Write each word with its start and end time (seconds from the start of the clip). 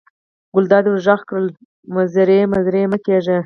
ګلداد 0.53 0.85
ور 0.87 0.97
غږ 1.05 1.21
کړل: 1.29 1.45
مزری 1.95 2.39
مزری 2.51 2.83
مه 2.91 2.97
کېږه. 3.05 3.37